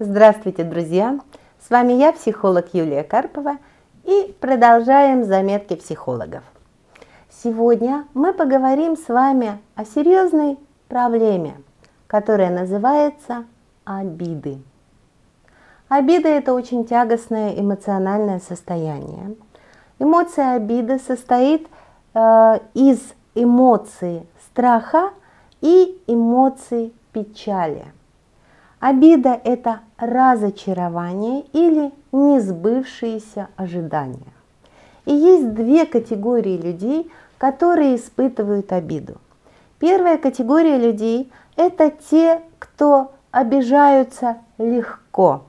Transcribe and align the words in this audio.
Здравствуйте, 0.00 0.64
друзья! 0.64 1.20
С 1.64 1.70
вами 1.70 1.92
я, 1.92 2.12
психолог 2.12 2.66
Юлия 2.72 3.04
Карпова, 3.04 3.58
и 4.02 4.34
продолжаем 4.40 5.22
заметки 5.22 5.76
психологов. 5.76 6.42
Сегодня 7.30 8.04
мы 8.12 8.32
поговорим 8.32 8.96
с 8.96 9.06
вами 9.06 9.60
о 9.76 9.84
серьезной 9.84 10.58
проблеме, 10.88 11.54
которая 12.08 12.50
называется 12.50 13.44
обиды. 13.84 14.58
Обида– 15.88 16.28
это 16.30 16.54
очень 16.54 16.84
тягостное 16.84 17.52
эмоциональное 17.56 18.40
состояние. 18.40 19.36
Эмоция 20.00 20.56
обиды 20.56 20.98
состоит 20.98 21.68
э, 22.14 22.58
из 22.74 22.98
эмоций 23.36 24.26
страха 24.50 25.10
и 25.60 26.02
эмоций 26.08 26.92
печали– 27.12 27.84
Обида– 28.84 29.40
это 29.44 29.80
разочарование 29.96 31.46
или 31.54 31.90
несбывшиеся 32.12 33.48
ожидания. 33.56 34.34
И 35.06 35.14
есть 35.14 35.54
две 35.54 35.86
категории 35.86 36.58
людей, 36.58 37.10
которые 37.38 37.96
испытывают 37.96 38.72
обиду. 38.72 39.14
Первая 39.78 40.18
категория 40.18 40.76
людей– 40.76 41.32
это 41.56 41.92
те, 42.10 42.42
кто 42.58 43.12
обижаются 43.30 44.36
легко. 44.58 45.44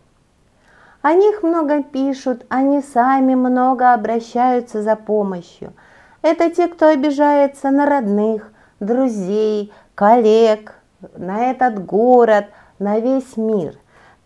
О 1.02 1.14
них 1.14 1.44
много 1.44 1.84
пишут, 1.84 2.46
они 2.48 2.82
сами 2.82 3.36
много 3.36 3.94
обращаются 3.94 4.82
за 4.82 4.96
помощью. 4.96 5.74
Это 6.22 6.50
те, 6.50 6.70
кто 6.70 6.88
обижается 6.88 7.70
на 7.70 7.86
родных, 7.86 8.54
друзей, 8.80 9.74
коллег, 9.94 10.76
на 11.18 11.52
этот 11.52 11.86
город– 11.86 12.46
на 12.80 13.00
весь 13.00 13.38
мир. 13.38 13.78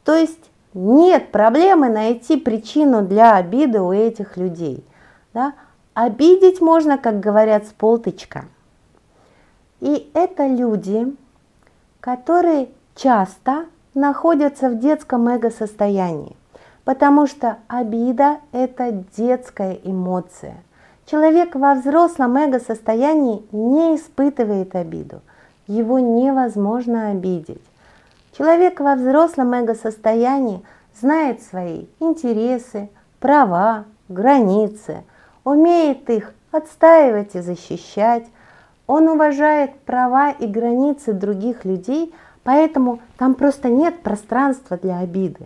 То 0.03 0.15
есть 0.15 0.49
нет 0.73 1.31
проблемы 1.31 1.89
найти 1.89 2.37
причину 2.37 3.01
для 3.01 3.35
обиды 3.35 3.81
у 3.81 3.91
этих 3.91 4.37
людей. 4.37 4.83
Да? 5.33 5.53
Обидеть 5.93 6.61
можно, 6.61 6.97
как 6.97 7.19
говорят, 7.19 7.65
с 7.65 7.71
полтычка. 7.71 8.45
И 9.79 10.09
это 10.13 10.47
люди, 10.47 11.15
которые 11.99 12.69
часто 12.95 13.65
находятся 13.93 14.69
в 14.69 14.79
детском 14.79 15.27
эго-состоянии, 15.27 16.35
потому 16.83 17.27
что 17.27 17.57
обида– 17.67 18.39
это 18.51 18.91
детская 19.15 19.79
эмоция. 19.83 20.57
Человек 21.05 21.55
во 21.55 21.75
взрослом 21.75 22.37
эго-состоянии 22.37 23.45
не 23.51 23.95
испытывает 23.95 24.75
обиду, 24.75 25.21
его 25.65 25.99
невозможно 25.99 27.09
обидеть. 27.09 27.63
Человек 28.39 28.79
во 28.79 28.95
взрослом 28.95 29.53
эго-состоянии 29.53 30.63
знает 30.97 31.43
свои 31.43 31.87
интересы, 31.99 32.89
права, 33.19 33.83
границы, 34.07 35.03
умеет 35.43 36.09
их 36.09 36.33
отстаивать 36.49 37.35
и 37.35 37.41
защищать. 37.41 38.25
Он 38.87 39.09
уважает 39.09 39.77
права 39.81 40.31
и 40.31 40.47
границы 40.47 41.11
других 41.11 41.65
людей, 41.65 42.15
поэтому 42.45 43.01
там 43.17 43.35
просто 43.35 43.67
нет 43.67 44.03
пространства 44.03 44.77
для 44.77 44.99
обиды. 44.99 45.45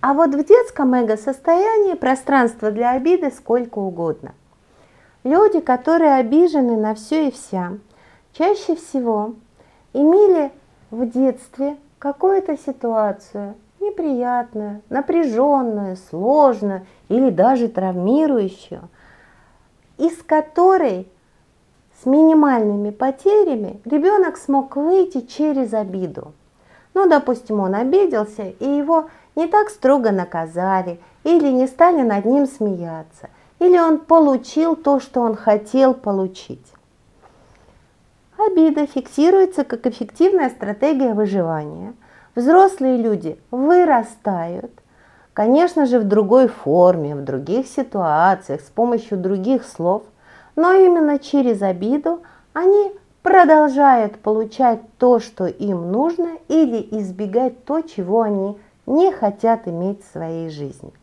А 0.00 0.12
вот 0.12 0.34
в 0.34 0.44
детском 0.44 0.94
эго-состоянии 0.94 1.94
пространства 1.94 2.72
для 2.72 2.90
обиды 2.90 3.30
сколько 3.30 3.78
угодно. 3.78 4.34
Люди, 5.22 5.60
которые 5.60 6.14
обижены 6.14 6.76
на 6.76 6.96
все 6.96 7.28
и 7.28 7.30
вся, 7.30 7.74
чаще 8.32 8.74
всего 8.74 9.34
имели 9.92 10.50
в 10.90 11.08
детстве 11.08 11.76
какую-то 12.06 12.56
ситуацию 12.56 13.56
неприятную, 13.80 14.82
напряженную, 14.90 15.96
сложную 15.96 16.86
или 17.08 17.30
даже 17.30 17.66
травмирующую, 17.66 18.88
из 19.98 20.22
которой 20.22 21.08
с 22.00 22.06
минимальными 22.06 22.90
потерями 22.90 23.80
ребенок 23.84 24.36
смог 24.36 24.76
выйти 24.76 25.22
через 25.22 25.74
обиду. 25.74 26.32
Ну, 26.94 27.08
допустим, 27.08 27.58
он 27.58 27.74
обиделся, 27.74 28.44
и 28.44 28.68
его 28.68 29.08
не 29.34 29.48
так 29.48 29.68
строго 29.68 30.12
наказали, 30.12 31.00
или 31.24 31.50
не 31.50 31.66
стали 31.66 32.02
над 32.02 32.24
ним 32.24 32.46
смеяться, 32.46 33.30
или 33.58 33.78
он 33.78 33.98
получил 33.98 34.76
то, 34.76 35.00
что 35.00 35.22
он 35.22 35.34
хотел 35.34 35.92
получить. 35.92 36.66
Обида 38.56 38.86
фиксируется 38.86 39.64
как 39.64 39.86
эффективная 39.86 40.48
стратегия 40.48 41.12
выживания. 41.12 41.92
Взрослые 42.34 42.96
люди 42.96 43.38
вырастают, 43.50 44.70
конечно 45.34 45.84
же, 45.84 45.98
в 45.98 46.04
другой 46.04 46.48
форме, 46.48 47.14
в 47.14 47.22
других 47.22 47.66
ситуациях, 47.66 48.62
с 48.62 48.70
помощью 48.70 49.18
других 49.18 49.62
слов, 49.66 50.04
но 50.56 50.72
именно 50.72 51.18
через 51.18 51.60
обиду 51.60 52.22
они 52.54 52.92
продолжают 53.22 54.20
получать 54.20 54.80
то, 54.96 55.18
что 55.18 55.44
им 55.44 55.92
нужно, 55.92 56.30
или 56.48 56.78
избегать 56.98 57.62
то, 57.66 57.82
чего 57.82 58.22
они 58.22 58.56
не 58.86 59.12
хотят 59.12 59.68
иметь 59.68 60.02
в 60.02 60.12
своей 60.12 60.48
жизни. 60.48 60.94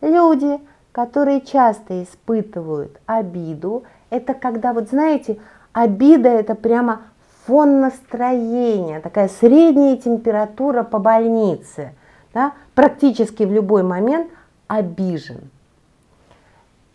Люди, 0.00 0.60
которые 0.92 1.40
часто 1.40 2.04
испытывают 2.04 3.00
обиду, 3.06 3.82
это 4.10 4.34
когда, 4.34 4.72
вот 4.72 4.90
знаете, 4.90 5.38
Обида– 5.72 6.28
это 6.30 6.54
прямо 6.54 7.02
фон 7.46 7.80
настроения, 7.80 9.00
такая 9.00 9.28
средняя 9.28 9.96
температура 9.96 10.82
по 10.82 10.98
больнице. 10.98 11.92
Да? 12.34 12.52
Практически 12.74 13.44
в 13.44 13.52
любой 13.52 13.82
момент 13.82 14.28
обижен. 14.68 15.50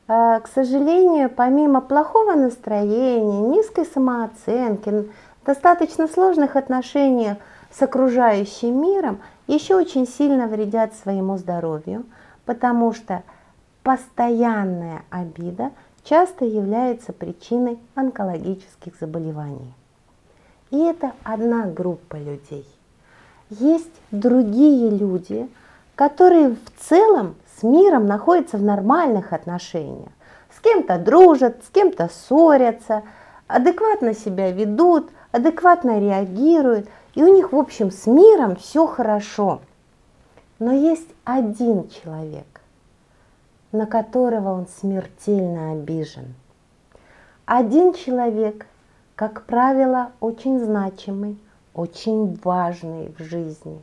А, 0.07 0.39
к 0.39 0.47
сожалению, 0.47 1.29
помимо 1.29 1.81
плохого 1.81 2.33
настроения, 2.33 3.41
низкой 3.41 3.85
самооценки, 3.85 5.09
достаточно 5.45 6.07
сложных 6.07 6.55
отношений 6.55 7.35
с 7.71 7.81
окружающим 7.81 8.81
миром, 8.81 9.19
еще 9.47 9.75
очень 9.75 10.07
сильно 10.07 10.47
вредят 10.47 10.93
своему 10.93 11.37
здоровью, 11.37 12.05
потому 12.45 12.93
что 12.93 13.23
постоянная 13.83 15.01
обида– 15.09 15.71
часто 16.07 16.45
является 16.45 17.11
причиной 17.11 17.77
онкологических 17.95 18.93
заболеваний. 18.99 19.73
И 20.69 20.77
это 20.77 21.11
одна 21.23 21.65
группа 21.65 22.15
людей. 22.15 22.65
Есть 23.49 23.91
другие 24.11 24.89
люди, 24.89 25.49
которые 25.95 26.49
в 26.49 26.79
целом 26.79 27.35
с 27.57 27.63
миром 27.63 28.05
находятся 28.05 28.57
в 28.57 28.63
нормальных 28.63 29.33
отношениях. 29.33 30.09
С 30.55 30.59
кем-то 30.59 30.97
дружат, 30.97 31.63
с 31.65 31.69
кем-то 31.69 32.09
ссорятся, 32.09 33.03
адекватно 33.47 34.13
себя 34.13 34.51
ведут, 34.51 35.09
адекватно 35.31 35.99
реагируют, 35.99 36.87
и 37.15 37.23
у 37.23 37.33
них, 37.33 37.51
в 37.51 37.57
общем, 37.57 37.91
с 37.91 38.05
миром 38.05 38.55
все 38.55 38.85
хорошо. 38.87 39.61
Но 40.59 40.71
есть 40.71 41.09
один 41.23 41.89
человек, 41.89 42.61
на 43.71 43.85
которого 43.85 44.53
он 44.53 44.67
смертельно 44.67 45.71
обижен. 45.71 46.35
Один 47.45 47.93
человек, 47.93 48.65
как 49.15 49.43
правило, 49.43 50.11
очень 50.19 50.59
значимый, 50.59 51.37
очень 51.73 52.39
важный 52.43 53.13
в 53.17 53.23
жизни, 53.23 53.81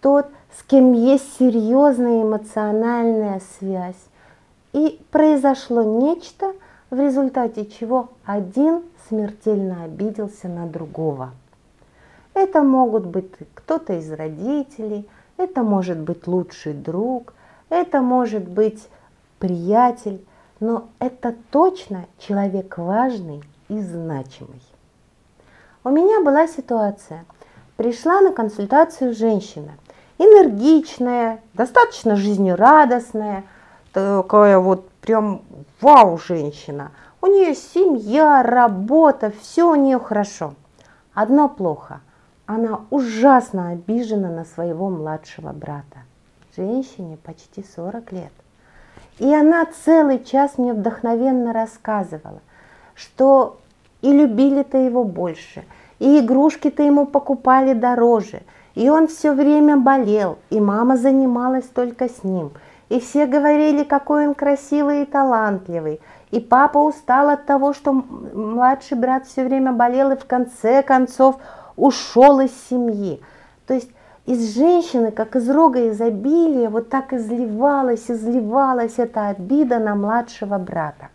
тот, 0.00 0.26
с 0.56 0.62
кем 0.64 0.92
есть 0.92 1.38
серьезная 1.38 2.22
эмоциональная 2.22 3.40
связь. 3.58 4.02
И 4.72 5.00
произошло 5.10 5.82
нечто, 5.82 6.52
в 6.90 6.98
результате 6.98 7.66
чего 7.66 8.10
один 8.24 8.82
смертельно 9.08 9.84
обиделся 9.84 10.48
на 10.48 10.66
другого. 10.66 11.30
Это 12.34 12.62
могут 12.62 13.06
быть 13.06 13.30
кто-то 13.54 13.94
из 13.94 14.10
родителей, 14.10 15.08
это 15.36 15.62
может 15.62 15.98
быть 15.98 16.26
лучший 16.26 16.72
друг, 16.72 17.34
это 17.68 18.00
может 18.00 18.48
быть 18.48 18.88
приятель, 19.42 20.24
но 20.60 20.86
это 21.00 21.34
точно 21.50 22.06
человек 22.16 22.78
важный 22.78 23.42
и 23.68 23.80
значимый. 23.80 24.62
У 25.82 25.90
меня 25.90 26.22
была 26.22 26.46
ситуация. 26.46 27.24
Пришла 27.76 28.20
на 28.20 28.30
консультацию 28.30 29.12
женщина, 29.12 29.72
энергичная, 30.18 31.40
достаточно 31.54 32.14
жизнерадостная, 32.14 33.42
такая 33.92 34.60
вот 34.60 34.88
прям 35.00 35.42
вау 35.80 36.18
женщина. 36.18 36.92
У 37.20 37.26
нее 37.26 37.56
семья, 37.56 38.44
работа, 38.44 39.32
все 39.40 39.68
у 39.68 39.74
нее 39.74 39.98
хорошо. 39.98 40.54
Одно 41.14 41.48
плохо. 41.48 42.00
Она 42.46 42.82
ужасно 42.90 43.70
обижена 43.70 44.30
на 44.30 44.44
своего 44.44 44.88
младшего 44.88 45.52
брата. 45.52 46.04
Женщине 46.56 47.18
почти 47.24 47.64
40 47.64 48.12
лет. 48.12 48.32
И 49.18 49.32
она 49.34 49.66
целый 49.84 50.22
час 50.24 50.58
мне 50.58 50.72
вдохновенно 50.72 51.52
рассказывала, 51.52 52.40
что 52.94 53.58
и 54.00 54.12
любили-то 54.12 54.78
его 54.78 55.04
больше, 55.04 55.64
и 55.98 56.20
игрушки-то 56.20 56.82
ему 56.82 57.06
покупали 57.06 57.72
дороже, 57.72 58.42
И 58.74 58.88
он 58.88 59.06
все 59.06 59.32
время 59.32 59.76
болел, 59.76 60.38
и 60.48 60.58
мама 60.58 60.96
занималась 60.96 61.66
только 61.66 62.08
с 62.08 62.24
ним. 62.24 62.52
И 62.88 63.00
все 63.00 63.26
говорили, 63.26 63.84
какой 63.84 64.26
он 64.26 64.34
красивый 64.34 65.02
и 65.02 65.06
талантливый. 65.06 66.00
И 66.30 66.40
папа 66.40 66.78
устал 66.78 67.28
от 67.28 67.44
того, 67.44 67.74
что 67.74 67.92
младший 67.92 68.96
брат 68.96 69.26
все 69.26 69.44
время 69.44 69.72
болел 69.72 70.10
и 70.10 70.16
в 70.16 70.24
конце 70.24 70.82
концов 70.82 71.36
ушел 71.76 72.40
из 72.40 72.50
семьи. 72.68 73.22
То 73.66 73.74
есть 73.74 73.90
из 74.26 74.54
женщины, 74.54 75.10
как 75.10 75.36
из 75.36 75.48
рога 75.50 75.88
изобилия, 75.90 76.68
вот 76.68 76.88
так 76.88 77.12
изливалась, 77.12 78.10
изливалась 78.10 78.98
эта 78.98 79.28
обида 79.28 79.78
на 79.78 79.94
младшего 79.94 80.58
брата. 80.58 81.08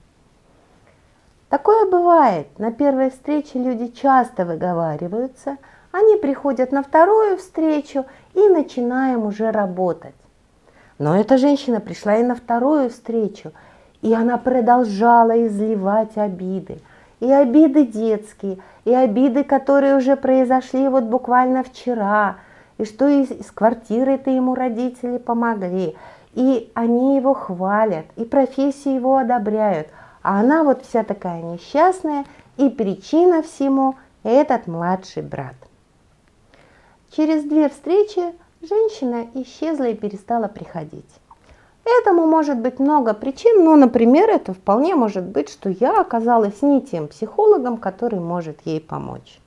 Такое 1.50 1.90
бывает. 1.90 2.48
На 2.60 2.72
первой 2.72 3.10
встрече 3.10 3.60
люди 3.60 3.88
часто 3.88 4.46
выговариваются, 4.46 5.58
они 5.92 6.18
приходят 6.18 6.72
на 6.74 6.84
вторую 6.84 7.38
встречу 7.38 8.06
и 8.34 8.50
начинаем 8.50 9.26
уже 9.26 9.52
работать. 9.52 10.16
Но 11.00 11.18
эта 11.18 11.38
женщина 11.38 11.80
пришла 11.80 12.18
и 12.18 12.24
на 12.24 12.36
вторую 12.36 12.90
встречу, 12.90 13.54
и 14.02 14.14
она 14.14 14.38
продолжала 14.38 15.48
изливать 15.48 16.18
обиды. 16.18 16.82
И 17.20 17.32
обиды 17.32 17.86
детские, 17.86 18.58
и 18.84 18.94
обиды, 18.94 19.44
которые 19.44 19.96
уже 19.96 20.18
произошли 20.18 20.88
вот 20.90 21.06
буквально 21.06 21.64
вчера, 21.64 22.36
и 22.78 22.86
что 22.86 23.08
из, 23.08 23.30
квартиры-то 23.52 24.30
ему 24.30 24.56
родители 24.56 25.18
помогли, 25.18 25.96
и 26.34 26.72
они 26.74 27.16
его 27.16 27.34
хвалят, 27.34 28.06
и 28.16 28.24
профессию 28.24 28.96
его 28.96 29.18
одобряют, 29.18 29.88
а 30.22 30.40
она 30.40 30.64
вот 30.64 30.84
вся 30.86 31.04
такая 31.04 31.42
несчастная, 31.42 32.26
и 32.58 32.70
причина 32.70 33.42
всему 33.42 33.96
этот 34.24 34.68
младший 34.68 35.24
брат. 35.24 35.56
Через 37.12 37.44
две 37.44 37.70
встречи 37.70 38.22
женщина 38.62 39.28
исчезла 39.34 39.86
и 39.86 39.96
перестала 39.96 40.48
приходить. 40.48 41.10
Этому 42.02 42.26
может 42.26 42.58
быть 42.58 42.80
много 42.80 43.14
причин, 43.14 43.64
но, 43.64 43.78
например, 43.78 44.30
это 44.30 44.54
вполне 44.54 44.96
может 44.96 45.24
быть, 45.24 45.50
что 45.50 45.70
я 45.70 46.02
оказалась 46.02 46.62
не 46.62 46.82
тем 46.82 47.08
психологом, 47.08 47.78
который 47.78 48.20
может 48.20 48.60
ей 48.66 48.82
помочь. 48.82 49.40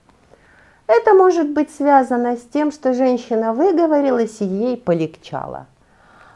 Это 0.92 1.14
может 1.14 1.50
быть 1.50 1.70
связано 1.70 2.36
с 2.36 2.40
тем, 2.52 2.72
что 2.72 2.94
женщина 2.94 3.54
выговорилась 3.54 4.40
и 4.40 4.44
ей 4.44 4.76
полегчало. 4.76 5.66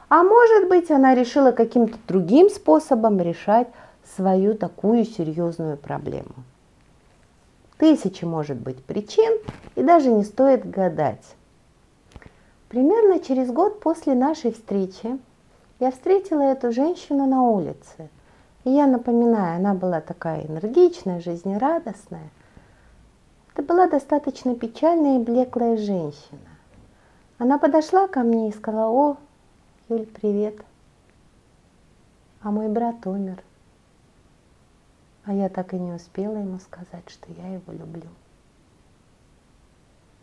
А 0.09 0.23
может 0.23 0.69
быть, 0.69 0.93
она 0.93 1.17
решила 1.17 1.51
каким-то 1.51 1.99
другим 2.07 2.49
способом 2.49 3.21
решать 3.21 3.67
свою 4.15 4.55
такую 4.55 5.07
серьезную 5.07 5.77
проблему. 5.77 6.37
Тысячи 7.79 8.25
может 8.25 8.57
быть 8.59 8.81
причин, 8.85 9.41
и 9.75 9.83
даже 9.83 10.13
не 10.13 10.23
стоит 10.23 10.71
гадать. 10.71 11.35
Примерно 12.69 13.19
через 13.19 13.51
год 13.51 13.81
после 13.81 14.15
нашей 14.15 14.53
встречи 14.53 15.19
я 15.81 15.91
встретила 15.91 16.43
эту 16.43 16.71
женщину 16.71 17.27
на 17.27 17.43
улице. 17.43 18.09
И 18.63 18.71
я 18.71 18.87
напоминаю, 18.87 19.57
она 19.57 19.75
была 19.75 20.01
такая 20.01 20.47
энергичная, 20.47 21.21
жизнерадостная. 21.21 22.31
Была 23.67 23.87
достаточно 23.87 24.55
печальная 24.55 25.19
и 25.19 25.25
блеклая 25.25 25.79
женщина. 25.79 26.51
Она 27.39 27.59
подошла 27.59 28.09
ко 28.09 28.21
мне 28.21 28.51
и 28.51 28.53
сказала, 28.53 28.91
о, 28.91 29.17
Юль, 29.89 30.05
привет. 30.05 30.63
А 32.43 32.51
мой 32.51 32.69
брат 32.69 33.07
умер. 33.07 33.43
А 35.25 35.33
я 35.33 35.49
так 35.49 35.73
и 35.73 35.79
не 35.79 35.93
успела 35.93 36.37
ему 36.37 36.59
сказать, 36.59 37.09
что 37.09 37.33
я 37.33 37.55
его 37.55 37.73
люблю. 37.73 38.09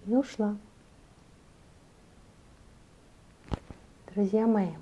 И 0.06 0.14
ушла. 0.14 0.56
Друзья 4.14 4.46
мои, 4.46 4.74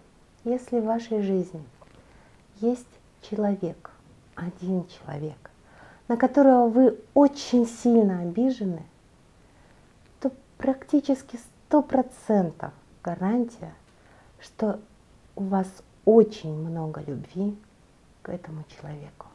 если 0.43 0.81
в 0.81 0.85
вашей 0.85 1.21
жизни 1.21 1.63
есть 2.59 2.87
человек, 3.21 3.91
один 4.35 4.85
человек, 4.87 5.48
на 6.09 6.17
которого 6.17 6.67
вы 6.67 6.99
очень 7.13 7.65
сильно 7.65 8.19
обижены, 8.23 8.83
то 10.19 10.31
практически 10.57 11.39
сто 11.67 11.81
процентов 11.81 12.73
гарантия, 13.01 13.73
что 14.41 14.81
у 15.37 15.43
вас 15.43 15.67
очень 16.03 16.53
много 16.53 17.01
любви 17.07 17.57
к 18.21 18.27
этому 18.27 18.65
человеку 18.77 19.29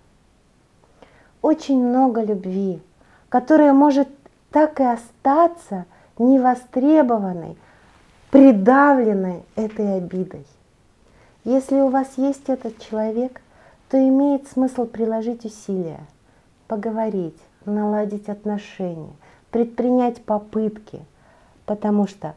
очень 1.45 1.87
много 1.87 2.23
любви, 2.23 2.81
которая 3.29 3.75
может 3.75 4.09
так 4.51 4.81
и 4.81 4.83
остаться 4.83 5.85
невостребованной, 6.17 7.59
придавленной 8.31 9.43
этой 9.55 9.99
обидой. 9.99 10.47
Если 11.45 11.77
у 11.77 11.89
вас 11.89 12.17
есть 12.17 12.49
этот 12.49 12.79
человек, 12.79 13.43
то 13.91 13.99
имеет 13.99 14.49
смысл 14.49 14.87
приложить 14.87 15.45
усилия, 15.45 16.01
поговорить, 16.69 17.39
наладить 17.65 18.29
отношения, 18.29 19.13
предпринять 19.51 20.23
попытки, 20.25 21.05
потому 21.67 22.07
что 22.07 22.35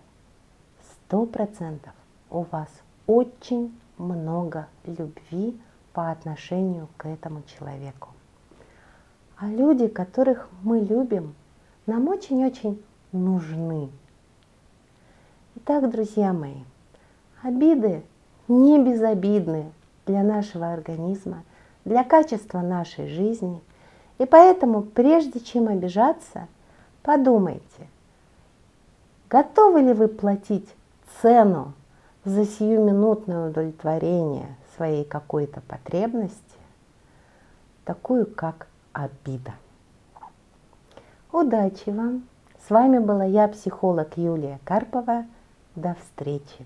сто 0.91 1.25
процентов 1.25 1.93
у 2.29 2.41
вас 2.41 2.69
очень 3.05 3.77
много 3.97 4.67
любви 4.85 5.59
по 5.93 6.11
отношению 6.11 6.87
к 6.97 7.05
этому 7.05 7.43
человеку. 7.43 8.09
А 9.37 9.47
люди, 9.47 9.87
которых 9.87 10.49
мы 10.61 10.79
любим, 10.79 11.35
нам 11.85 12.07
очень-очень 12.07 12.83
нужны. 13.11 13.89
Итак, 15.55 15.89
друзья 15.89 16.33
мои, 16.33 16.63
обиды 17.41 18.03
не 18.47 18.83
безобидны 18.83 19.71
для 20.05 20.23
нашего 20.23 20.71
организма, 20.71 21.43
для 21.85 22.03
качества 22.03 22.61
нашей 22.61 23.07
жизни. 23.07 23.61
И 24.17 24.25
поэтому, 24.25 24.81
прежде 24.81 25.39
чем 25.39 25.67
обижаться, 25.67 26.47
подумайте, 27.03 27.87
готовы 29.29 29.81
ли 29.81 29.93
вы 29.93 30.07
платить 30.07 30.67
цену 31.21 31.73
за 32.25 32.45
сиюминутное 32.45 33.49
удовлетворение 33.49 34.55
своей 34.75 35.05
какой-то 35.05 35.61
потребности, 35.61 36.37
такую 37.85 38.25
как 38.25 38.67
обида. 38.93 39.53
Удачи 41.31 41.89
вам! 41.89 42.27
С 42.67 42.69
вами 42.69 42.99
была 42.99 43.23
я, 43.23 43.47
психолог 43.47 44.17
Юлия 44.17 44.59
Карпова. 44.65 45.25
До 45.75 45.95
встречи! 45.95 46.65